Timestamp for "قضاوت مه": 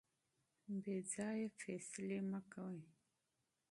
1.59-2.39